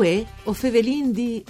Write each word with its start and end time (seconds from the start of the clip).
Uè 0.00 0.24
o 0.44 0.54
Fevelin 0.54 1.12
di... 1.12 1.44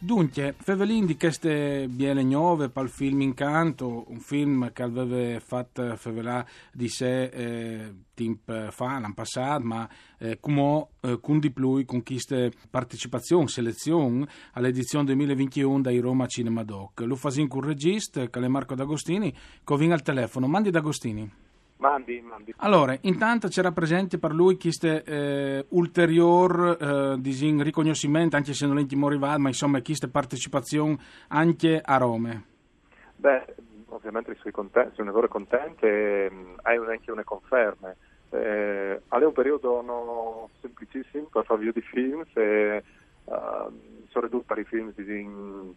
Dunque, 0.00 0.54
Fevelin 0.56 1.06
di 1.06 1.16
queste 1.16 1.88
biele 1.88 2.22
nuove 2.22 2.68
per 2.68 2.84
il 2.84 2.88
film 2.88 3.20
Incanto, 3.22 4.04
un 4.06 4.20
film 4.20 4.72
che 4.72 4.84
aveva 4.84 5.40
fatto 5.40 5.96
Fevelà 5.96 6.46
di 6.72 6.88
sé 6.88 7.24
eh, 7.24 7.94
tempo 8.14 8.70
fa, 8.70 9.00
l'anno 9.00 9.12
passato, 9.12 9.64
ma 9.64 9.88
eh, 10.18 10.38
come 10.38 10.86
eh, 11.00 11.18
con 11.20 11.40
di 11.40 11.50
più 11.50 11.84
con 11.84 12.04
queste 12.04 12.52
partecipazioni, 12.70 13.48
selezioni 13.48 14.24
all'edizione 14.52 15.04
2021 15.06 15.80
dai 15.80 15.98
Roma 15.98 16.26
Cinema 16.26 16.62
Doc. 16.62 17.00
Lo 17.00 17.16
fasin 17.16 17.48
con 17.48 17.62
il 17.64 17.70
regista, 17.70 18.24
che 18.28 18.38
è 18.38 18.46
Marco 18.46 18.76
D'Agostini, 18.76 19.34
che 19.64 19.76
viene 19.76 19.94
al 19.94 20.02
telefono. 20.02 20.46
Mandi 20.46 20.70
D'Agostini. 20.70 21.47
Mandi, 21.78 22.20
mandi. 22.20 22.52
Allora, 22.58 22.96
intanto 23.02 23.46
c'era 23.46 23.70
presente 23.70 24.18
per 24.18 24.32
lui 24.32 24.58
questo 24.58 24.88
eh, 24.88 25.64
ulterior 25.68 26.76
eh, 26.80 27.16
riconoscimento, 27.62 28.34
anche 28.34 28.52
se 28.52 28.66
non 28.66 28.78
è 28.78 28.86
arrivato, 29.06 29.38
ma 29.38 29.48
insomma 29.48 29.80
questa 29.80 30.08
partecipazione 30.08 30.98
anche 31.28 31.80
a 31.80 31.96
Roma. 31.98 32.42
Beh, 33.14 33.54
ovviamente 33.90 34.34
sono 34.40 34.50
contento, 34.52 34.94
sono 34.94 35.06
davvero 35.06 35.28
contento 35.28 35.86
e 35.86 36.28
mm, 36.32 36.54
hai 36.62 36.78
anche 36.78 37.12
una 37.12 37.24
conferma. 37.24 37.94
Eh, 38.30 39.00
è 39.08 39.24
un 39.24 39.32
periodo 39.32 39.80
non 39.80 40.48
semplicissimo 40.60 41.28
per 41.30 41.44
fare 41.44 41.70
di 41.72 41.80
film, 41.80 42.24
se, 42.34 42.82
uh, 43.24 43.72
soprattutto 44.08 44.44
per 44.46 44.58
i 44.58 44.64
film 44.64 44.92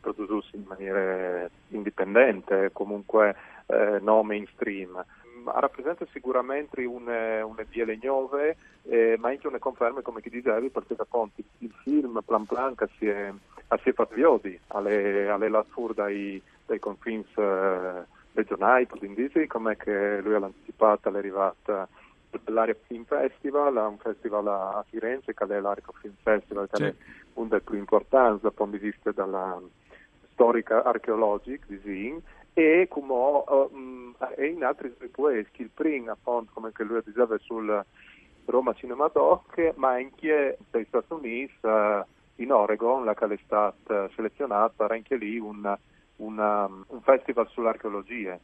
producono 0.01 0.41
in 0.53 0.63
maniera 0.67 1.47
indipendente, 1.69 2.71
comunque 2.73 3.35
eh, 3.67 3.99
non 4.01 4.25
mainstream 4.25 5.03
rappresenta 5.45 6.05
sicuramente 6.11 6.83
una, 6.83 7.45
una 7.45 7.63
via 7.69 7.85
legnove, 7.85 8.57
eh, 8.83 9.15
ma 9.19 9.29
anche 9.29 9.47
una 9.47 9.59
conferma, 9.59 10.01
come 10.01 10.21
ti 10.21 10.29
dicevi, 10.29 10.69
perché 10.69 10.95
appunto 10.97 11.41
il 11.59 11.73
film 11.83 12.21
plan 12.25 12.45
plan 12.45 12.75
che 12.75 12.87
si 12.97 13.07
è, 13.07 13.31
si 13.81 13.89
è 13.89 13.93
alle, 14.67 15.29
alle 15.29 15.49
lasfur 15.49 15.93
dai, 15.93 16.41
dai 16.65 16.79
confini 16.79 17.25
eh, 17.35 18.03
regionali, 18.33 18.87
indisi, 19.01 19.47
come 19.47 19.75
che 19.77 20.21
lui 20.21 20.33
ha 20.33 20.37
anticipato, 20.37 21.09
è 21.09 21.15
arrivata 21.15 21.87
l'Aria 22.45 22.75
Film 22.87 23.03
Festival, 23.03 23.75
un 23.75 23.97
festival 23.97 24.47
a 24.47 24.85
Firenze 24.89 25.33
che 25.33 25.43
è 25.43 25.59
l'Aria 25.59 25.83
Film 25.99 26.13
Festival, 26.21 26.69
che 26.69 26.77
sì. 26.77 26.83
è 26.83 26.93
uno 27.33 27.49
dei 27.49 27.61
più 27.61 27.77
importanti 27.77 28.41
dal 28.43 28.53
punto 28.53 28.77
di 28.77 28.83
vista 28.83 29.11
della 29.11 29.59
storica 30.31 30.83
archeologica 30.83 31.65
di 31.67 31.79
Zin 31.83 32.21
e 32.53 32.87
come 32.89 33.13
uh, 33.13 34.15
e 34.35 34.47
in 34.47 34.63
altri 34.63 34.89
poeschi, 35.11 35.61
il 35.61 35.71
primo 35.73 36.11
appunto 36.11 36.51
come 36.53 36.71
che 36.71 36.83
lui 36.83 37.01
diceva 37.03 37.37
sul 37.39 37.85
Roma 38.45 38.73
Cinema 38.73 39.09
Doc, 39.13 39.73
ma 39.75 39.91
anche 39.91 40.57
negli 40.71 40.85
Stati 40.87 41.13
Uniti, 41.13 41.53
uh, 41.61 42.03
in 42.35 42.51
Oregon, 42.51 43.05
la 43.05 43.13
che 43.13 43.25
è 43.25 43.39
stata 43.43 44.09
selezionata, 44.15 44.85
era 44.85 44.95
anche 44.95 45.15
lì 45.15 45.37
un, 45.37 45.77
una, 46.17 46.65
un 46.65 47.01
festival 47.01 47.47
sull'archeologia. 47.49 48.39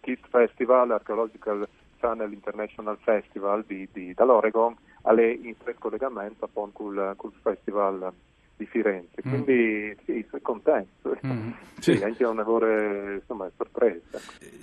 Kist 0.00 0.26
Festival, 0.28 0.90
Archaeological 0.90 1.68
Channel 2.00 2.32
International 2.32 2.98
Festival 2.98 3.64
di, 3.64 3.88
di, 3.92 4.14
dall'Oregon, 4.14 4.74
è 5.02 5.22
in 5.22 5.54
stretto 5.58 5.78
collegamento 5.80 6.44
appunto 6.44 6.84
col, 6.84 7.12
col 7.16 7.32
festival 7.42 8.12
di 8.58 8.66
Firenze, 8.66 9.22
mm. 9.26 9.30
quindi 9.30 9.94
mm. 9.94 10.04
sì, 10.04 10.26
sono 10.28 10.42
contento, 10.42 11.16
mm. 11.26 11.50
sì. 11.78 11.96
sì. 11.96 12.02
anche 12.02 12.24
un 12.24 12.36
lavoro 12.36 13.14
insomma, 13.14 13.48
sorpresa. 13.56 14.18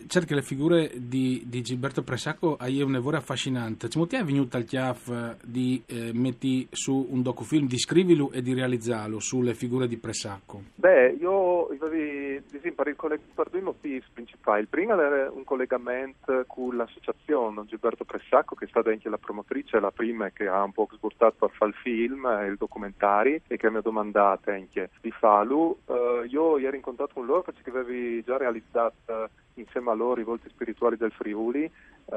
Certo 0.08 0.28
le 0.36 0.42
figure 0.42 0.92
di, 0.96 1.44
di 1.48 1.62
Gilberto 1.62 2.04
Presacco 2.04 2.58
hai 2.58 2.82
un 2.82 2.92
lavoro 2.92 3.18
affascinante, 3.18 3.90
ci 3.90 3.98
è 4.18 4.24
venuto 4.24 4.58
al 4.58 4.66
chiaf 4.66 5.38
di 5.44 5.82
eh, 5.88 6.12
metti 6.14 6.68
su 6.70 7.08
un 7.10 7.22
docufilm, 7.22 7.68
di 7.68 7.80
scrivilo 7.80 8.32
e 8.32 8.42
di 8.42 8.54
realizzarlo 8.54 9.20
sulle 9.20 9.54
figure 9.56 9.88
di 9.88 9.98
Presacco? 9.98 10.62
Beh, 10.76 11.16
io 11.20 11.68
avevi, 11.80 12.42
per, 12.72 13.50
due 13.50 13.62
motivi 13.62 14.04
principali, 14.14 14.62
il 14.62 14.68
primo 14.68 15.00
era 15.00 15.32
un 15.32 15.44
collegamento 15.44 16.44
con 16.48 16.76
l'associazione 16.76 17.64
Gilberto 17.66 18.04
Presacco 18.04 18.56
che 18.56 18.66
è 18.66 18.68
stata 18.68 18.90
anche 18.90 19.10
la 19.10 19.18
promotrice, 19.18 19.80
la 19.80 19.92
prima 19.92 20.30
che 20.30 20.48
ha 20.48 20.64
un 20.64 20.72
po' 20.72 20.88
sburtato 20.92 21.48
per 21.48 21.52
fare 21.52 21.72
il 21.72 21.78
film 21.78 22.26
e 22.26 22.48
il 22.48 22.58
documentari 22.58 23.42
e 23.48 23.58
che 23.58 23.70
mi 23.70 23.78
ha 23.78 23.82
domandate 23.86 24.52
anche 24.52 24.90
di 25.00 25.12
Falu. 25.12 25.78
Uh, 25.86 26.24
io 26.28 26.58
ieri 26.58 26.78
in 26.78 26.82
contatto 26.82 27.14
con 27.14 27.28
loro 27.28 27.44
perché 27.44 27.70
avevi 27.70 28.24
già 28.24 28.36
realizzato 28.36 28.96
uh, 29.06 29.28
insieme 29.54 29.92
a 29.92 29.94
loro 29.94 30.20
i 30.20 30.24
volti 30.24 30.50
spirituali 30.50 30.98
del 30.98 31.12
Friuli 31.12 31.66
uh, 31.66 32.12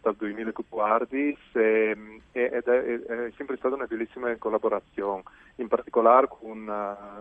dal 0.00 0.16
2014 0.16 1.36
e, 1.52 1.96
ed 2.32 2.64
è, 2.64 3.02
è, 3.02 3.32
sempre 3.36 3.58
stata 3.58 3.74
una 3.74 3.84
bellissima 3.84 4.34
collaborazione, 4.36 5.22
in 5.56 5.68
particolare 5.68 6.26
con, 6.28 6.64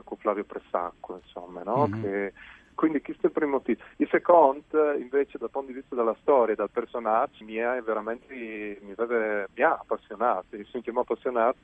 con 0.05 0.17
Flavio 0.17 0.45
Pressacco, 0.45 1.19
insomma, 1.21 1.61
no? 1.63 1.87
mm-hmm. 1.87 2.01
che, 2.01 2.33
quindi 2.75 3.01
questo 3.01 3.23
è 3.23 3.25
il 3.25 3.33
primo 3.33 3.51
motivo. 3.57 3.83
Il 3.97 4.07
secondo, 4.09 4.93
invece, 4.93 5.37
dal 5.37 5.49
punto 5.49 5.67
di 5.67 5.79
vista 5.79 5.95
della 5.95 6.15
storia 6.21 6.55
dal 6.55 6.69
personaggio, 6.71 7.43
mi 7.43 7.61
ha 7.61 7.81
veramente 7.81 8.33
mi, 8.81 8.93
aveva, 8.95 9.45
mi 9.53 9.63
ha 9.63 9.73
appassionato, 9.73 10.55
mi 10.55 10.63
sono 10.63 11.01
appassionato 11.01 11.57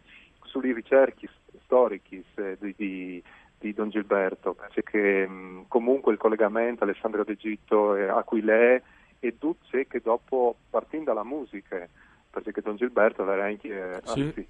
sulle 0.43 0.73
ricerche 0.73 1.29
storiche 1.65 2.23
di, 2.59 2.73
di, 2.75 3.23
di, 3.59 3.73
Don 3.73 3.89
Gilberto, 3.89 4.53
perché 4.53 5.27
mh, 5.27 5.65
comunque 5.67 6.13
il 6.13 6.17
collegamento 6.17 6.83
Alessandro 6.83 7.23
d'Egitto 7.23 7.95
e 7.95 8.07
Aquilè 8.07 8.81
e 9.19 9.35
ciò 9.39 9.79
che 9.87 10.01
dopo, 10.01 10.55
partendo 10.69 11.05
dalla 11.05 11.23
musica, 11.23 11.87
perché 12.29 12.61
Don 12.61 12.75
Gilberto 12.75 13.29
era 13.29 13.45
anche, 13.45 13.69
eh, 13.69 14.01
sì. 14.03 14.21
anzi, 14.21 14.47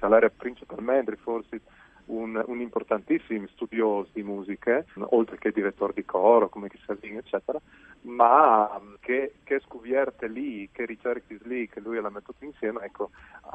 era 0.00 0.30
principalmente 0.30 1.16
forse 1.16 1.60
un, 2.06 2.42
un, 2.46 2.60
importantissimo 2.60 3.46
studioso 3.48 4.10
di 4.12 4.22
musiche, 4.22 4.86
oltre 5.10 5.38
che 5.38 5.50
direttore 5.50 5.92
di 5.94 6.04
coro, 6.04 6.48
come 6.48 6.68
Chissavin, 6.68 7.18
eccetera, 7.18 7.60
ma 8.02 8.80
che, 9.00 9.34
che 9.44 9.60
scovierte 9.60 10.28
lì, 10.28 10.68
che 10.70 10.84
ricerche 10.86 11.38
lì, 11.44 11.68
che 11.68 11.80
lui 11.80 11.98
ha 11.98 12.08
messo 12.08 12.34
insieme, 12.40 12.84
ecco, 12.84 13.10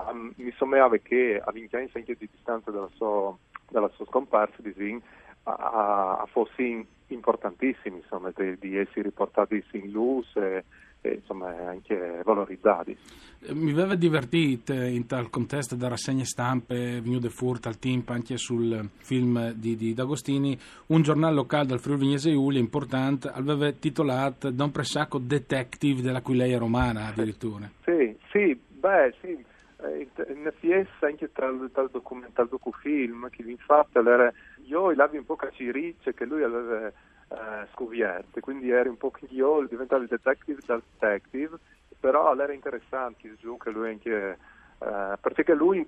um, 0.10 0.31
mi 0.36 0.51
sommava 0.57 0.98
che 0.98 1.42
a 1.44 1.51
20 1.51 1.75
anni 1.75 1.90
di 1.94 2.30
distanza 2.31 2.72
dalla 2.72 2.90
sua, 2.96 3.36
dalla 3.69 3.90
sua 3.90 4.06
scomparsa 4.06 4.62
di 4.62 4.74
Zin, 4.75 5.02
a, 5.44 6.19
a 6.22 6.25
fossi 6.25 6.86
importantissimi, 7.07 7.98
insomma, 7.98 8.31
di, 8.36 8.57
di 8.57 8.78
essere 8.78 9.04
riportati 9.04 9.63
in 9.72 9.92
luce 9.92 10.66
e 11.01 11.13
insomma 11.13 11.56
anche 11.68 12.22
valorizzati. 12.24 12.98
Eh, 13.42 13.54
mi 13.54 13.72
aveva 13.72 13.96
divertito 13.96 14.74
in 14.74 15.06
tal 15.06 15.30
contesto 15.30 15.75
da 15.75 15.88
rassegne 15.88 16.25
stampe 16.25 17.00
venute 17.01 17.30
fuori 17.30 17.60
al 17.63 17.80
team 17.80 18.04
anche 18.07 18.38
sul 18.38 18.90
film 18.98 19.51
di, 19.51 19.75
di 19.75 19.94
D'Agostini 19.94 20.57
un 20.88 21.01
giornale 21.01 21.36
locale 21.36 21.68
del 21.68 21.80
Friuli 21.80 22.01
Vignese 22.01 22.31
Giulia 22.31 22.60
importante 22.60 23.30
aveva 23.30 23.72
titolato 23.72 24.51
Don 24.51 24.72
Pressacco 24.72 25.19
Detective 25.19 26.01
dell'Aquileia 26.01 26.57
Romana 26.57 27.07
addirittura 27.07 27.69
sì, 27.84 28.16
sì, 28.31 28.60
beh 28.68 29.13
sì 29.22 29.45
eh, 29.84 30.07
in 30.28 30.52
FS 30.60 31.04
anche 31.04 31.31
tal, 31.31 31.69
tal, 31.74 31.90
document, 31.90 32.34
tal 32.34 32.50
docufilm 32.50 33.30
che 33.30 33.44
infatti 33.44 33.98
era, 33.98 34.31
io 34.66 34.92
l'avevo 34.92 35.19
un 35.19 35.25
po' 35.25 35.36
cacirice 35.36 36.13
che 36.13 36.25
lui 36.25 36.44
aveva 36.44 36.92
eh, 37.30 38.40
quindi 38.40 38.70
eri 38.70 38.90
un 38.90 38.98
po' 38.98 39.12
io, 39.30 39.66
diventavi 39.68 40.08
detective 40.08 40.62
dal 40.66 40.81
detective, 40.98 41.58
però 42.00 42.36
era 42.36 42.54
interessante 42.54 43.36
giù 43.38 43.58
che 43.58 43.70
lui 43.70 43.90
anche, 43.90 44.38
eh, 44.80 45.18
perché 45.20 45.54
lui 45.54 45.88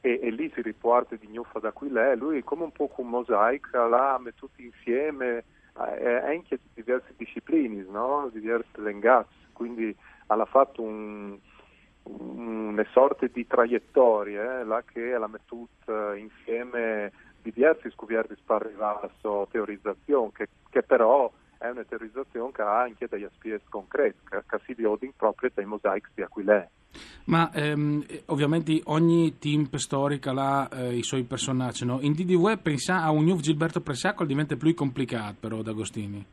e, 0.00 0.20
e, 0.22 0.30
lì 0.30 0.50
si 0.54 0.62
riporta 0.62 1.14
di 1.16 1.28
Gnuffa 1.28 1.58
da 1.58 1.72
qui 1.72 1.90
lei, 1.90 2.16
lui 2.16 2.38
è 2.38 2.44
come 2.44 2.64
un 2.64 2.72
po' 2.72 2.90
un 2.96 3.08
mosaico, 3.08 3.68
mette 4.18 4.38
tutti 4.38 4.64
insieme 4.64 5.44
eh, 5.98 6.14
anche 6.14 6.58
diverse 6.74 7.14
discipline, 7.16 7.84
no? 7.88 8.28
diverse 8.32 8.80
linguaggi, 8.80 9.28
quindi 9.52 9.94
ha 10.26 10.44
fatto 10.46 10.82
un, 10.82 11.38
una 12.04 12.84
sorta 12.92 13.26
di 13.26 13.46
traiettoria, 13.46 14.60
eh, 14.60 14.64
là 14.64 14.82
che 14.82 15.16
la 15.18 15.28
mettuta 15.28 16.16
insieme 16.16 17.12
diversi 17.42 17.90
scoperti 17.90 18.34
sua 18.44 19.46
teorizzazione, 19.50 20.30
che, 20.32 20.48
che 20.68 20.82
però 20.82 21.30
è 21.58 21.68
una 21.68 21.84
teorizzazione 21.84 22.52
che 22.52 22.62
ha 22.62 22.80
anche 22.80 23.06
degli 23.08 23.24
aspetti 23.24 23.64
concreti, 23.68 24.18
che, 24.28 24.42
che 24.46 24.58
si 24.64 24.74
vedono 24.74 24.98
proprio 25.16 25.50
dai 25.52 25.66
mosaici 25.66 26.08
di 26.14 26.22
Aquilè. 26.22 26.68
Ma 27.26 27.50
ehm, 27.52 28.04
ovviamente 28.26 28.80
ogni 28.86 29.38
team 29.38 29.70
storica 29.74 30.32
ha 30.32 30.68
eh, 30.72 30.96
i 30.96 31.02
suoi 31.02 31.22
personaggi, 31.24 31.84
no? 31.84 31.98
In 32.00 32.12
DDW 32.12 32.54
pensa 32.62 33.02
a 33.02 33.10
un 33.10 33.24
nuovo 33.24 33.40
Gilberto 33.40 33.80
Pressacco 33.80 34.24
diventa 34.24 34.56
più 34.56 34.74
complicato 34.74 35.36
però 35.38 35.62
D'Agostini? 35.62 36.26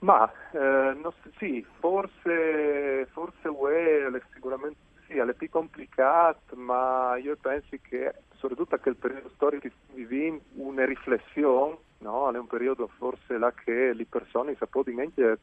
Ma 0.00 0.30
eh, 0.52 0.96
no, 1.00 1.12
sì, 1.38 1.64
forse, 1.78 3.06
forse 3.12 3.48
UE 3.48 4.10
sicuramente 4.32 4.79
sì, 5.10 5.18
è 5.18 5.34
più 5.34 5.48
complicato, 5.50 6.54
ma 6.54 7.16
io 7.16 7.36
penso 7.36 7.76
che 7.82 8.14
soprattutto 8.36 8.76
a 8.76 8.78
quel 8.78 8.94
periodo 8.94 9.28
storico 9.34 9.68
che 9.68 9.72
vivi 9.92 10.40
una 10.54 10.84
riflessione, 10.84 11.76
no? 11.98 12.30
è 12.30 12.38
un 12.38 12.46
periodo 12.46 12.88
forse 12.96 13.36
là 13.36 13.52
che 13.52 13.92
le 13.92 14.06
persone 14.06 14.54
si 14.56 14.66
possono 14.70 15.00
anche 15.00 15.38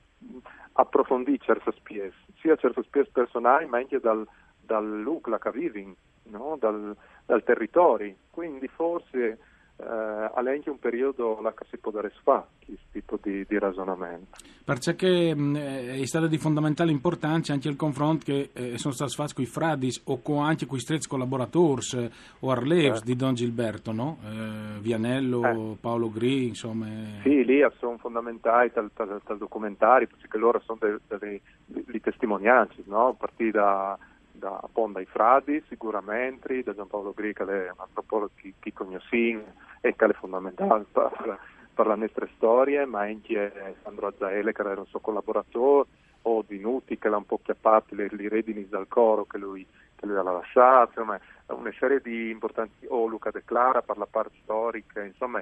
approfondire 0.73 1.43
certe 1.43 1.73
spese, 1.73 2.13
sia 2.39 2.55
certe 2.55 2.83
spese 2.83 3.09
personali 3.11 3.65
ma 3.65 3.77
anche 3.77 3.99
dal, 3.99 4.25
dal 4.61 5.01
che 5.37 5.51
vivi, 5.51 5.95
no? 6.23 6.55
dal, 6.57 6.95
dal 7.25 7.43
territorio, 7.43 8.15
quindi 8.31 8.67
forse 8.69 9.37
eh, 9.79 10.49
anche 10.49 10.69
un 10.69 10.79
periodo 10.79 11.39
là 11.41 11.53
che 11.53 11.65
si 11.69 11.77
può 11.77 11.91
dare 11.91 12.11
sfa 12.17 12.45
questo 12.65 12.85
tipo 12.91 13.19
di, 13.21 13.45
di 13.47 13.59
ragionamento. 13.59 14.37
Perché 14.63 15.35
mh, 15.35 15.57
è 15.57 16.05
stato 16.05 16.27
di 16.27 16.37
fondamentale 16.37 16.91
importanza 16.91 17.53
anche 17.53 17.69
il 17.69 17.75
confronto 17.75 18.25
che 18.25 18.49
eh, 18.53 18.77
sono 18.77 18.93
stati 18.93 19.13
fatti 19.13 19.33
con 19.33 19.43
i 19.43 19.47
fradis 19.47 20.01
o 20.05 20.21
con 20.21 20.43
anche 20.43 20.65
con 20.65 20.77
i 20.77 20.81
stretti 20.81 21.07
collaboratori 21.07 21.81
eh, 21.95 22.09
o 22.39 22.51
Arleus 22.51 23.01
eh. 23.01 23.03
di 23.05 23.15
Don 23.15 23.35
Gilberto, 23.35 23.91
no? 23.91 24.17
Eh, 24.25 24.79
Vianello, 24.79 25.73
eh. 25.73 25.77
Paolo 25.79 26.09
Gri, 26.09 26.47
insomma. 26.47 26.87
Sì, 27.21 27.45
lì 27.45 27.65
sono 27.77 27.97
fondamentali 27.97 28.71
dal, 28.73 28.89
dal, 28.95 29.21
dal 29.25 29.37
documentario 29.37 30.07
perché 30.07 30.37
loro 30.37 30.59
sono 30.65 30.79
delle 30.79 32.01
testimonianze, 32.01 32.83
no? 32.85 33.09
A 33.09 33.13
partire 33.13 33.51
da 33.51 33.97
da, 34.37 34.59
appunto, 34.61 34.99
dai 34.99 35.05
fradi 35.05 35.63
sicuramente, 35.67 36.61
da 36.63 36.73
Giampaolo 36.73 37.11
Grica 37.15 37.43
è 37.43 37.69
un 37.71 37.77
antropologo 37.77 38.31
che, 38.35 38.53
che 38.59 38.71
conosciamo 38.71 39.65
e 39.81 39.95
è 39.95 40.13
fondamentale 40.13 40.85
per, 40.91 41.39
per 41.73 41.87
la 41.87 41.95
nostra 41.95 42.27
storia, 42.35 42.85
ma 42.85 43.01
anche 43.01 43.75
Sandro 43.83 44.07
Azzaele 44.07 44.51
che 44.51 44.61
era 44.61 44.79
un 44.79 44.87
suo 44.87 44.99
collaboratore, 44.99 45.87
o 46.23 46.43
Dinuti 46.45 46.97
che 46.97 47.09
l'ha 47.09 47.17
un 47.17 47.25
po' 47.25 47.39
chiappato 47.41 47.95
le, 47.95 48.09
le 48.11 48.27
redini 48.27 48.67
dal 48.67 48.87
coro 48.87 49.25
che 49.25 49.37
lui, 49.37 49.65
che 49.95 50.05
lui 50.05 50.15
aveva 50.15 50.37
lasciato, 50.37 50.99
insomma 50.99 51.19
una 51.47 51.73
serie 51.79 52.01
di 52.01 52.29
importanti, 52.29 52.85
o 52.89 53.05
Luca 53.05 53.31
De 53.31 53.43
Clara 53.45 53.81
per 53.81 53.97
la 53.97 54.07
parte 54.07 54.35
storica, 54.43 55.03
insomma 55.03 55.41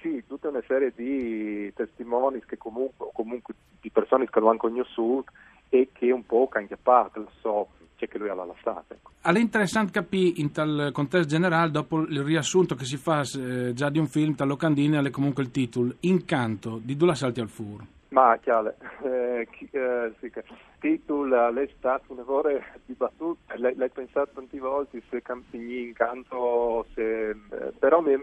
sì, 0.00 0.24
tutta 0.26 0.48
una 0.48 0.62
serie 0.66 0.92
di 0.94 1.72
testimoni 1.74 2.42
che 2.44 2.56
comunque, 2.56 3.10
comunque 3.12 3.54
di 3.80 3.90
persone 3.90 4.28
che 4.28 4.40
lo 4.40 4.48
hanno 4.48 4.58
conosciuto 4.58 5.32
e 5.68 5.90
che 5.92 6.10
un 6.10 6.24
po' 6.24 6.48
hanno 6.52 6.66
chiappato, 6.66 7.30
so, 7.40 7.68
c'è 7.98 8.08
che 8.08 8.18
lui 8.18 8.28
ha 8.28 8.34
lasciato. 8.34 8.94
Ecco. 8.94 9.10
È 9.20 9.36
interessante 9.38 9.92
capire 9.92 10.40
in 10.40 10.52
tal 10.52 10.90
contesto 10.92 11.26
generale, 11.26 11.70
dopo 11.70 11.98
il 11.98 12.22
riassunto 12.22 12.76
che 12.76 12.84
si 12.84 12.96
fa 12.96 13.22
eh, 13.22 13.72
già 13.74 13.90
di 13.90 13.98
un 13.98 14.06
film, 14.06 14.34
tal 14.34 14.48
locandine, 14.48 15.00
è 15.00 15.10
comunque 15.10 15.42
il 15.42 15.50
titolo 15.50 15.94
Incanto, 16.00 16.80
di 16.82 16.96
dove 16.96 17.14
salti 17.14 17.40
al 17.40 17.48
fur? 17.48 17.84
Ma 18.10 18.38
chiaro, 18.38 18.74
eh, 19.02 19.46
eh, 19.70 20.12
sì, 20.18 20.32
titolo 20.78 21.54
è 21.54 21.68
stato 21.76 22.12
un 22.12 22.20
errore 22.20 22.80
dibattuto, 22.86 23.38
l'hai, 23.56 23.74
l'hai 23.76 23.90
pensato 23.90 24.30
tante 24.34 24.58
volte 24.58 25.02
se 25.10 25.20
Campigni 25.20 25.88
Incanto, 25.88 26.86
se, 26.94 27.30
eh, 27.30 27.72
però 27.78 28.00
mi, 28.00 28.16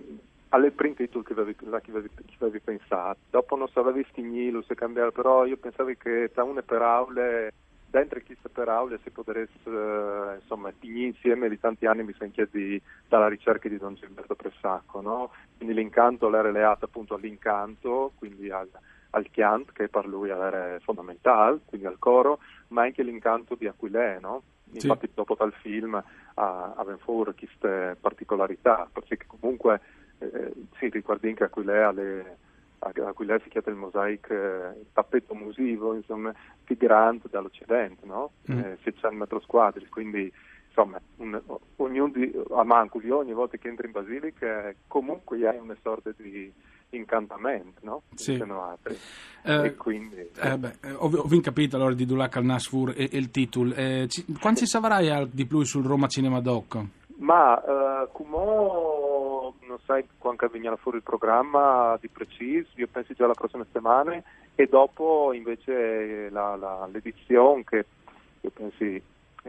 alle 0.49 0.71
primo 0.71 0.95
titolo 0.95 1.23
che 1.23 1.33
avevi, 1.33 1.55
che, 1.55 1.65
avevi, 1.67 2.09
che 2.15 2.35
avevi 2.39 2.61
pensato, 2.61 3.19
dopo 3.29 3.55
non 3.55 3.67
sapevi 3.67 4.07
stignilo 4.09 4.63
se 4.63 4.73
cambiare, 4.73 5.11
però 5.11 5.45
io 5.45 5.57
pensavo 5.57 5.91
che 5.99 6.31
da 6.33 6.43
una 6.43 6.61
per 6.63 6.81
aule 6.81 7.53
dentro 7.95 8.19
queste 8.25 8.49
per 8.49 8.67
aule 8.67 8.99
si 9.03 9.09
potesse 9.09 9.53
eh, 9.65 10.35
insomma 10.41 10.73
insieme 10.81 11.47
di 11.47 11.57
tanti 11.57 11.85
anni 11.85 12.03
mi 12.03 12.13
sono 12.17 12.29
chiesti 12.29 12.81
dalla 13.07 13.29
ricerca 13.29 13.69
di 13.69 13.77
Don 13.77 13.95
Gilberto 13.95 14.35
Pressacco 14.35 14.99
no? 14.99 15.31
quindi 15.55 15.73
l'incanto 15.73 16.27
l'era 16.27 16.51
leato 16.51 16.85
appunto 16.85 17.13
all'incanto 17.15 18.11
quindi 18.17 18.51
al, 18.51 18.69
al 19.11 19.29
chiant 19.31 19.71
che 19.71 19.87
per 19.87 20.07
lui 20.07 20.29
era 20.29 20.77
fondamentale 20.81 21.59
quindi 21.63 21.87
al 21.87 21.97
coro 21.97 22.39
ma 22.69 22.81
anche 22.81 23.01
l'incanto 23.01 23.55
di 23.55 23.65
Aquilè 23.65 24.17
no? 24.19 24.43
infatti 24.73 25.07
sì. 25.07 25.13
dopo 25.15 25.37
tal 25.37 25.53
film 25.53 25.95
ha, 25.95 26.73
ha 26.75 26.97
fuori 26.97 27.33
queste 27.33 27.95
particolarità 27.97 28.89
perché 28.91 29.19
comunque 29.25 29.79
eh, 30.17 30.51
sì, 30.79 30.89
ricordi 30.89 31.33
che 31.33 31.45
Aquilè 31.45 31.77
ha 31.79 31.91
le 31.91 32.37
a 32.79 33.13
cui 33.13 33.25
lei 33.25 33.39
si 33.41 33.49
chiama 33.49 33.69
il 33.69 33.75
mosaico, 33.75 34.33
eh, 34.33 34.79
il 34.79 34.85
tappeto 34.93 35.33
musivo, 35.33 35.95
insomma, 35.95 36.33
più 36.63 36.77
grande 36.77 37.23
dall'Occidente, 37.29 38.05
no? 38.05 38.31
Mm. 38.51 38.59
Eh, 38.59 38.77
600 38.83 39.15
metri 39.15 39.39
quadri, 39.45 39.87
quindi 39.87 40.31
insomma, 40.67 40.99
un, 41.17 41.41
ognuno 41.77 42.11
di, 42.11 42.31
a 42.51 42.63
Manculi 42.63 43.09
ogni 43.09 43.33
volta 43.33 43.57
che 43.57 43.69
entra 43.69 43.85
in 43.85 43.93
Basilica 43.93 44.73
comunque 44.87 45.47
hai 45.47 45.57
una 45.57 45.75
sorta 45.81 46.11
di 46.17 46.51
incantamento, 46.89 47.79
no? 47.81 48.01
Sì. 48.15 48.41
Eh, 49.43 49.75
quindi... 49.75 50.29
Eh, 50.41 50.57
beh, 50.57 50.93
ho, 50.97 51.09
ho 51.09 51.39
capito 51.41 51.75
allora 51.77 51.93
di 51.93 52.05
Dulac 52.05 52.35
al 52.35 52.45
Nasfur 52.45 52.93
e, 52.95 53.09
e 53.11 53.17
il 53.17 53.31
titolo. 53.31 53.73
Eh, 53.73 54.07
ci, 54.09 54.25
quanto 54.39 54.59
si 54.59 54.65
saprai 54.65 55.29
di 55.31 55.45
più 55.45 55.63
sul 55.63 55.85
Roma 55.85 56.07
Cinema 56.07 56.41
Doc? 56.41 56.77
Ma, 57.17 57.61
non 57.65 57.84
sai 59.85 60.05
quando 60.17 60.47
verrà 60.47 60.75
fuori 60.75 60.97
il 60.97 61.03
programma 61.03 61.97
di 61.99 62.07
preciso, 62.09 62.69
io 62.75 62.87
penso 62.87 63.13
già 63.13 63.27
la 63.27 63.33
prossima 63.33 63.63
settimana 63.63 64.21
e 64.55 64.67
dopo 64.67 65.31
invece 65.33 66.29
la, 66.29 66.55
la, 66.55 66.87
l'edizione 66.91 67.63
che 67.63 67.85
io 68.41 68.49
penso 68.51 68.83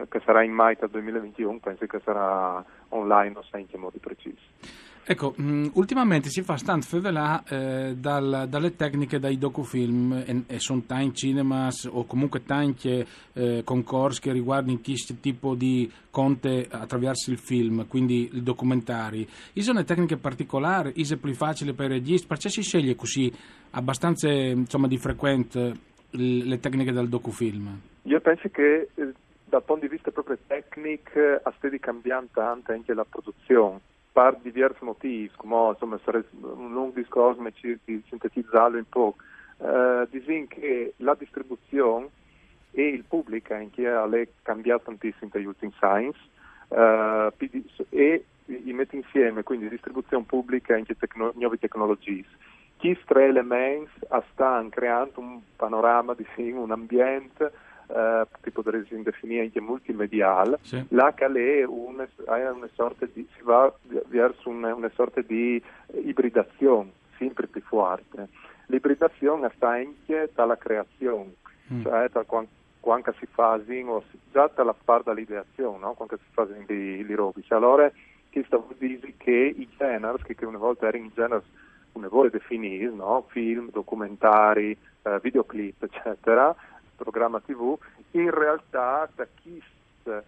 che 0.09 0.21
sarà 0.25 0.43
in 0.43 0.53
mai 0.53 0.77
2021, 0.91 1.59
penso 1.59 1.87
che 1.87 2.01
sarà 2.05 2.63
online, 2.91 3.35
in 3.59 3.67
che 3.67 3.79
modo 3.79 3.99
preciso. 3.99 4.41
Ecco, 5.09 5.37
mm, 5.41 5.67
ultimamente 5.75 6.31
si 6.31 6.43
fa 6.43 6.57
stand 6.57 6.83
fevelà 6.83 7.45
eh, 7.49 7.95
dal, 7.97 8.47
dalle 8.49 8.75
tecniche 8.75 9.21
dai 9.21 9.39
docufilm 9.39 10.13
e, 10.27 10.43
e 10.49 10.59
sono 10.59 10.83
tanti 10.85 11.29
cinemas 11.29 11.85
o 11.85 12.07
comunque 12.07 12.43
tanti 12.43 13.07
eh, 13.35 13.63
concorsi 13.63 14.21
che 14.21 14.33
riguardano 14.33 14.81
questo 14.83 15.15
tipo 15.21 15.55
di 15.55 15.89
conte 16.11 16.67
attraverso 16.69 17.31
il 17.31 17.39
film, 17.39 17.87
quindi 17.87 18.29
i 18.33 18.43
documentari. 18.43 19.29
Sono 19.55 19.85
tecniche 19.85 20.17
particolari, 20.17 20.93
è 20.93 21.17
più 21.17 21.35
facile 21.35 21.73
per 21.73 21.87
i 21.87 21.95
registi, 21.95 22.27
perché 22.27 22.49
si 22.49 22.63
sceglie 22.63 22.97
così 22.97 23.33
abbastanza 23.71 24.29
insomma, 24.29 24.89
di 24.89 24.99
frequente 24.99 25.73
le 26.11 26.59
tecniche 26.59 26.91
del 26.91 27.09
docufilm? 27.09 27.79
Io 28.03 28.21
penso 28.21 28.49
che 28.49 28.89
eh, 28.93 29.13
dal 29.45 29.63
punto 29.63 29.87
di 29.87 29.89
vista 29.89 30.11
proprio 30.11 30.37
tecnico 30.49 31.21
a 31.45 31.53
stedi 31.59 31.79
cambiando 31.79 32.41
anche 32.41 32.93
la 32.93 33.07
produzione 33.09 33.95
per 34.17 34.39
diversi 34.41 34.83
motivi, 34.83 35.31
come 35.37 35.69
insomma, 35.69 36.01
un 36.41 36.73
lungo 36.73 36.93
discorso, 36.95 37.39
ma 37.43 37.51
ci, 37.51 37.79
di 37.85 38.03
sintetizzarlo 38.09 38.79
un 38.79 38.89
po'. 38.89 39.15
Uh, 39.59 40.07
dicono 40.09 40.47
che 40.49 40.95
la 40.99 41.15
distribuzione 41.15 42.09
e 42.71 42.89
il 42.89 43.05
pubblico 43.07 43.53
anche 43.53 43.87
ha 43.87 44.09
cambiato 44.41 44.85
tantissimo 44.85 45.31
negli 45.35 45.45
ultimi 45.45 45.75
anni 45.81 46.15
uh, 46.69 47.31
e 47.91 48.25
li 48.47 48.73
mette 48.73 48.97
insieme, 48.97 49.43
quindi 49.43 49.69
distribuzione 49.69 50.25
pubblica 50.25 50.75
e 50.75 50.85
tecno- 50.99 51.33
nuove 51.35 51.59
tecnologie. 51.59 52.25
Questi 52.79 53.05
tre 53.05 53.27
elementi 53.27 53.91
stanno 54.33 54.71
creando 54.71 55.21
un 55.21 55.41
panorama, 55.57 56.15
diciamo, 56.15 56.63
un 56.63 56.71
ambiente 56.71 57.53
eh, 57.89 58.27
che 58.41 58.51
potresti 58.51 59.01
definire 59.03 59.43
anche 59.43 59.61
multimediale, 59.61 60.59
sì. 60.63 60.85
là 60.91 61.13
che 61.15 61.27
è 61.27 61.65
una, 61.65 62.07
una 62.27 62.69
sorta 62.75 63.07
di, 63.13 63.27
si 63.37 63.43
va 63.43 63.73
verso 64.09 64.49
una, 64.49 64.75
una 64.75 64.91
sorta 64.95 65.21
di 65.21 65.63
ibridazione 66.05 66.91
sempre 67.19 67.47
più 67.47 67.63
forte. 67.63 68.29
L'ibridazione 68.67 69.51
sta 69.55 69.71
anche 69.71 70.31
dalla 70.35 70.57
creazione, 70.57 71.35
mm. 71.73 71.83
cioè 71.83 72.09
da 72.11 72.23
quando, 72.25 72.51
quando 72.81 73.15
si 73.19 73.27
fa 73.27 73.61
già 74.33 74.51
dalla 74.55 74.75
parte 74.75 75.13
dell'ideazione, 75.15 75.79
no? 75.79 75.95
quando 75.95 76.17
si 76.17 76.31
fa 76.33 76.45
di, 76.45 77.05
di 77.05 77.15
robici. 77.15 77.53
Allora, 77.53 77.91
questo 78.31 78.59
vuol 78.59 78.77
dire 78.79 79.15
che 79.17 79.55
i 79.57 79.69
generi, 79.77 80.35
che 80.35 80.45
una 80.45 80.59
volta 80.59 80.89
erano 80.89 81.05
i 81.05 81.13
generi 81.15 81.43
come 81.93 82.09
vuole 82.09 82.31
definire, 82.31 82.91
no? 82.91 83.25
film, 83.29 83.71
documentari, 83.71 84.77
eh, 85.03 85.19
videoclip, 85.23 85.85
eccetera, 85.85 86.55
programma 86.97 87.41
TV, 87.41 87.77
in 88.13 88.31
realtà 88.31 89.09
questo 89.15 90.25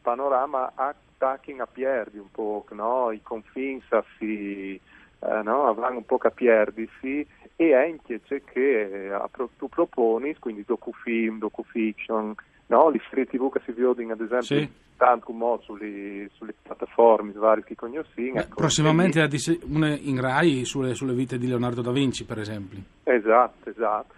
panorama 0.00 0.72
attacchino 0.74 1.62
a 1.62 1.66
perdi 1.66 2.18
un 2.18 2.30
po', 2.30 2.64
no? 2.70 3.10
i 3.10 3.20
confini 3.22 3.82
si 4.18 4.74
eh, 4.74 5.42
no? 5.42 5.72
vanno 5.74 5.98
un 5.98 6.04
po' 6.04 6.18
a 6.20 6.30
perdersi 6.30 7.26
e 7.56 7.74
anche 7.74 8.20
c'è 8.22 8.42
che 8.44 9.08
eh, 9.08 9.30
tu 9.56 9.68
proponi, 9.68 10.36
quindi 10.38 10.64
docufilm, 10.66 11.38
docufiction, 11.38 12.34
no? 12.66 12.90
le 12.90 13.00
serie 13.08 13.26
tv 13.26 13.50
che 13.50 13.60
si 13.64 13.72
vedono 13.72 14.12
ad 14.12 14.20
esempio 14.20 14.58
Sì. 14.58 14.68
tanto 14.96 15.26
come 15.26 15.58
sulle, 15.62 16.28
sulle 16.34 16.54
piattaforme 16.60 17.32
varie 17.32 17.64
che 17.64 17.74
conosciamo. 17.74 18.32
Beh, 18.32 18.40
ecco, 18.40 18.54
prossimamente 18.56 19.26
quindi- 19.26 19.60
una 19.68 19.96
in 19.96 20.20
Rai 20.20 20.64
sulle, 20.66 20.94
sulle 20.94 21.14
vite 21.14 21.38
di 21.38 21.46
Leonardo 21.48 21.80
da 21.80 21.92
Vinci, 21.92 22.24
per 22.24 22.38
esempio. 22.38 22.78
Esatto, 23.04 23.70
esatto. 23.70 24.14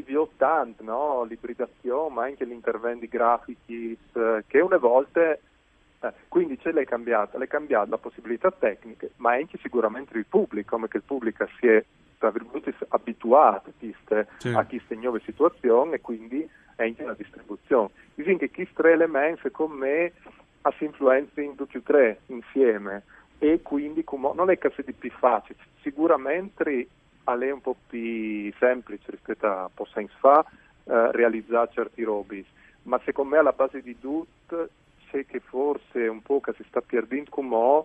Vio 0.00 0.30
tanto, 0.36 0.82
no? 0.82 1.24
L'ibridazione, 1.24 2.14
ma 2.14 2.24
anche 2.24 2.46
gli 2.46 2.52
interventi 2.52 3.08
grafici 3.08 3.96
eh, 4.14 4.44
che 4.46 4.60
una 4.60 4.78
volta... 4.78 5.32
eh, 5.32 5.38
quindi 6.28 6.58
ce 6.58 6.72
l'è 6.72 6.84
cambiata, 6.84 7.36
l'è 7.38 7.46
cambiata 7.46 7.90
la 7.90 7.98
possibilità 7.98 8.50
tecniche, 8.50 9.10
ma 9.16 9.32
anche 9.32 9.58
sicuramente 9.58 10.16
il 10.16 10.26
pubblico, 10.26 10.70
come 10.76 10.88
che 10.88 10.96
il 10.96 11.02
pubblico 11.04 11.46
si 11.58 11.66
è 11.66 11.84
abituato 12.88 13.70
a 13.70 13.72
queste, 13.78 14.28
Sì. 14.38 14.48
a 14.54 14.64
queste 14.64 14.94
nuove 14.96 15.20
situazioni 15.24 15.94
e 15.94 16.00
quindi 16.00 16.48
anche 16.76 17.04
la 17.04 17.14
distribuzione. 17.14 17.90
Quindi 18.14 18.36
che 18.38 18.50
questi 18.50 18.74
tre 18.74 18.92
elementi, 18.92 19.40
secondo 19.42 19.74
me, 19.76 20.12
si 20.78 20.84
influenzano 20.84 21.54
tutti 21.54 21.76
e 21.76 21.82
tre 21.82 22.20
insieme 22.26 23.02
e 23.38 23.60
quindi 23.62 24.04
come- 24.04 24.32
non 24.34 24.50
è 24.50 24.58
che 24.58 24.70
sia 24.74 24.84
più 24.96 25.10
facile, 25.10 25.58
sicuramente 25.80 26.86
è 27.48 27.50
un 27.52 27.60
po' 27.60 27.76
più 27.88 28.52
semplice 28.58 29.10
rispetto 29.10 29.46
a 29.46 29.70
pochi 29.72 29.98
anni 29.98 30.10
fa 30.18 30.44
eh, 30.84 31.12
realizzare 31.12 31.70
certi 31.72 32.02
robi, 32.02 32.44
ma 32.84 33.00
secondo 33.04 33.32
me 33.34 33.38
alla 33.38 33.52
base 33.52 33.80
di 33.82 33.98
tutto 33.98 34.68
c'è 35.10 35.24
che 35.26 35.40
forse 35.40 36.06
un 36.08 36.22
po' 36.22 36.40
che 36.40 36.52
si 36.56 36.64
sta 36.68 36.80
perdendo 36.80 37.30
come 37.30 37.84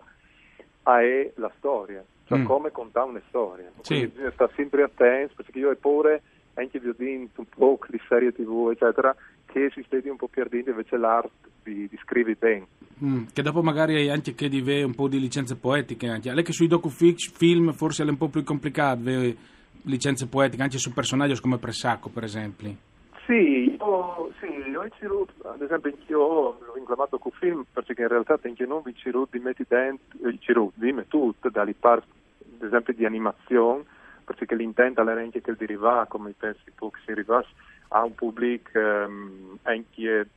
è 0.82 1.30
la 1.36 1.50
storia, 1.58 2.02
cioè 2.26 2.38
Mm. 2.38 2.44
come 2.44 2.70
contare 2.72 3.08
una 3.08 3.20
storia. 3.28 3.70
Sì. 3.82 3.94
Quindi 3.94 4.06
bisogna 4.08 4.30
stare 4.32 4.52
sempre 4.56 4.82
attenti 4.82 5.34
perché 5.34 5.58
io 5.58 5.70
ho 5.70 5.76
paura 5.76 6.18
anche 6.54 6.80
vi 6.80 6.88
ho 6.88 6.94
detto 6.96 7.40
un 7.40 7.46
po' 7.46 7.78
di 7.88 8.00
serie 8.08 8.32
tv 8.32 8.70
eccetera 8.72 9.14
che 9.50 9.70
si 9.72 9.82
stedi 9.86 10.08
un 10.08 10.16
po' 10.16 10.28
perdendo 10.28 10.70
invece 10.70 10.96
l'arte 10.96 11.48
di, 11.64 11.88
di 11.88 12.36
bene. 12.38 12.66
Mm, 13.02 13.24
che 13.32 13.42
dopo 13.42 13.62
magari 13.62 13.96
hai 13.96 14.10
anche 14.10 14.34
che 14.34 14.48
di 14.48 14.60
ve 14.60 14.82
un 14.82 14.94
po' 14.94 15.08
di 15.08 15.20
licenze 15.20 15.56
poetiche 15.56 16.08
anche. 16.08 16.32
Lei 16.32 16.44
che 16.44 16.52
sui 16.52 16.66
docufilm 16.66 17.72
forse 17.72 18.04
è 18.04 18.08
un 18.08 18.16
po' 18.16 18.28
più 18.28 18.42
complicato, 18.42 19.02
ve 19.02 19.36
licenze 19.82 20.26
poetiche 20.26 20.62
anche 20.62 20.78
su 20.78 20.92
personaggi 20.92 21.40
come 21.40 21.58
Pressacco, 21.58 22.08
per 22.08 22.24
esempio. 22.24 22.86
Sì, 23.26 23.76
io, 23.76 24.32
sì, 24.40 24.74
ho 24.74 24.88
ceruto, 24.98 25.32
ad 25.48 25.60
esempio 25.60 25.90
anch'io 25.90 26.20
ho 26.20 26.76
inclamato 26.78 27.18
con 27.18 27.30
film 27.32 27.64
perché 27.70 28.00
in 28.00 28.08
realtà 28.08 28.38
anche 28.42 28.64
non 28.64 28.80
vi 28.82 28.94
ceruto 28.94 29.36
di 29.36 29.44
metti 29.44 29.64
dentro, 29.68 30.26
eh, 30.26 30.38
ceruto, 30.40 30.72
di 30.76 30.92
me 30.92 31.06
tutto, 31.08 31.50
dalle 31.50 31.74
parti 31.74 32.08
ad 32.58 32.66
esempio 32.66 32.94
di 32.94 33.04
animazione, 33.04 33.84
perché 34.24 34.54
l'intento 34.54 35.02
era 35.02 35.20
anche 35.20 35.40
che 35.40 35.54
deriva, 35.56 36.06
come 36.08 36.34
pensi 36.36 36.72
tu, 36.74 36.90
che 36.90 37.00
si 37.04 37.10
arrivasse 37.12 37.48
a 37.88 38.04
un 38.04 38.14
pubblico 38.14 38.78
ehm, 38.78 39.58
anche 39.62 40.28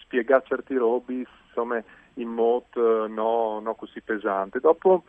spiegare 0.00 0.44
certi 0.46 0.74
robi, 0.76 1.26
insomma, 1.46 1.82
in 2.14 2.28
modo 2.28 3.06
no, 3.06 3.60
no 3.60 3.74
così 3.74 4.00
pesante. 4.00 4.60
Dopo 4.60 5.04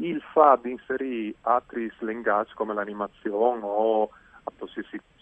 il 0.00 0.20
fatto 0.32 0.62
di 0.62 0.72
inserire 0.72 1.34
altri 1.42 1.92
linguaggi 2.00 2.52
come 2.54 2.74
l'animazione 2.74 3.60
o 3.62 4.10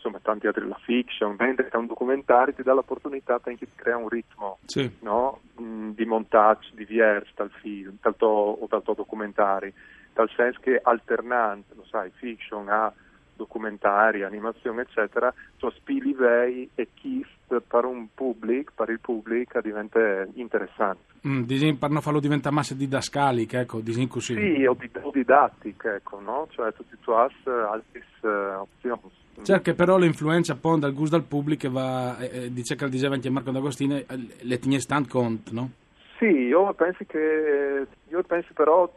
insomma 0.03 0.19
tanti 0.21 0.49
altri 0.49 0.67
la 0.67 0.79
fiction, 0.83 1.37
mentre 1.39 1.69
che 1.69 1.77
un 1.77 1.87
documentario 1.87 2.53
ti 2.53 2.63
dà 2.63 2.73
l'opportunità 2.73 3.41
anche 3.45 3.67
di 3.67 3.71
creare 3.75 4.03
un 4.03 4.09
ritmo 4.09 4.59
Sì. 4.65 4.91
no? 5.01 5.41
Mm, 5.61 5.91
di 5.91 6.05
montaggio 6.05 6.71
diverso 6.75 7.31
dal 7.37 7.51
film 7.61 7.97
dal 8.01 8.17
tuo, 8.17 8.29
o 8.29 8.67
dal 8.69 8.83
tuo 8.83 8.95
documentario, 8.95 9.73
dal 10.13 10.29
senso 10.37 10.59
che 10.61 10.81
alternando, 10.83 11.65
lo 11.77 11.85
sai, 11.85 12.11
fiction 12.11 12.69
a 12.69 12.93
documentari, 13.35 14.23
animazione, 14.23 14.83
eccetera, 14.83 15.33
sono 15.57 15.73
spili 15.73 16.13
vei 16.13 16.69
e 16.75 16.89
chi 16.95 17.25
per 17.61 17.85
un 17.85 18.09
pubblico, 18.15 18.73
per 18.75 18.89
il 18.89 19.01
pubblico 19.01 19.61
diventa 19.61 20.27
interessante. 20.35 21.11
Mm, 21.27 21.43
disin, 21.43 21.79
per 21.79 21.91
non 21.91 22.01
farlo 22.01 22.21
diventare 22.21 22.55
massa 22.55 22.75
didascalica, 22.75 23.61
ecco, 23.61 23.81
disin 23.81 24.09
così. 24.09 24.35
Sì, 24.35 24.65
o, 24.65 24.75
di, 24.79 24.91
o 25.01 25.11
didattica, 25.11 25.95
ecco, 25.95 26.21
no? 26.21 26.49
Cioè 26.51 26.73
tutti 26.73 26.97
tu 27.01 27.11
hai 27.11 27.31
altre 27.45 28.05
eh, 28.23 28.29
opzioni. 28.29 29.01
Certo 29.43 29.63
che 29.63 29.75
però 29.75 29.97
l'influenza 29.97 30.57
poi 30.57 30.79
dal 30.79 30.93
gusto 30.93 31.17
del 31.17 31.27
pubblico 31.27 31.71
va, 31.71 32.19
eh, 32.19 32.45
eh, 32.45 32.53
dice 32.53 32.77
che 32.77 32.89
diceva 32.89 33.15
anche 33.15 33.31
Marco 33.31 33.51
D'Agostino, 33.51 33.97
eh, 33.97 34.07
le 34.41 34.59
tiene 34.59 34.79
stand 34.79 35.09
conto, 35.09 35.53
no? 35.53 35.71
Sì, 36.19 36.27
io 36.27 36.73
penso 36.75 37.05
che 37.07 37.87
io 38.09 38.23
penso 38.23 38.53
però 38.55 38.89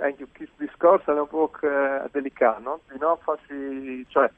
anche 0.00 0.26
discorso 0.56 1.14
è 1.14 1.20
un 1.20 1.28
po' 1.28 1.50
delicato, 2.10 2.60
no? 2.60 2.80
Di 2.90 2.98
non 2.98 3.16
farsi, 3.22 4.04
cioè 4.08 4.30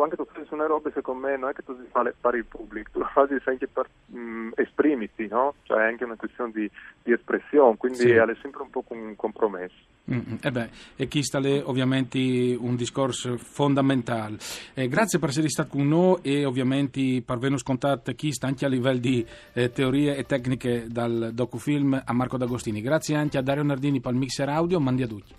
quando 0.00 0.16
tu 0.16 0.26
fai 0.32 0.46
una 0.48 0.64
roba 0.64 0.90
secondo 0.94 1.26
me 1.26 1.36
non 1.36 1.50
è 1.50 1.52
che 1.52 1.62
tu 1.62 1.74
devi 1.74 1.86
fare 1.90 2.14
per 2.18 2.34
il 2.34 2.46
pubblico, 2.46 2.88
tu 2.90 3.00
lo 3.00 3.08
fai 3.12 3.26
anche 3.44 3.68
per 3.68 3.86
mh, 4.06 4.52
esprimerti, 4.54 5.28
no? 5.28 5.56
Cioè 5.64 5.80
è 5.80 5.88
anche 5.88 6.04
una 6.04 6.16
questione 6.16 6.52
di, 6.54 6.70
di 7.02 7.12
espressione, 7.12 7.76
quindi 7.76 7.98
Sì. 7.98 8.08
è 8.08 8.36
sempre 8.40 8.62
un 8.62 8.70
po' 8.70 8.82
un 8.88 9.14
compromesso. 9.14 9.74
Mm, 10.10 10.16
mm. 10.16 10.36
E 10.40 10.50
beh, 10.50 10.70
e 10.96 11.06
chi 11.06 11.22
sta 11.22 11.38
lì 11.38 11.60
ovviamente 11.62 12.18
un 12.58 12.76
discorso 12.76 13.36
fondamentale. 13.36 14.38
Eh, 14.72 14.88
grazie 14.88 15.18
per 15.18 15.28
essere 15.28 15.50
stato 15.50 15.76
con 15.76 15.86
noi 15.86 16.18
e 16.22 16.46
ovviamente 16.46 17.22
per 17.22 17.36
averci 17.36 17.62
contattato 17.62 18.12
chi 18.12 18.32
sta 18.32 18.46
anche 18.46 18.64
a 18.64 18.68
livello 18.68 19.00
di 19.00 19.26
eh, 19.52 19.70
teorie 19.70 20.16
e 20.16 20.24
tecniche 20.24 20.86
dal 20.88 21.32
docufilm 21.34 22.00
a 22.02 22.12
Marco 22.14 22.38
D'Agostini. 22.38 22.80
Grazie 22.80 23.16
anche 23.16 23.36
a 23.36 23.42
Dario 23.42 23.64
Nardini 23.64 24.00
per 24.00 24.12
il 24.12 24.18
mixer 24.18 24.48
audio, 24.48 24.80
mandi 24.80 25.02
a 25.02 25.06
tutti. 25.06 25.34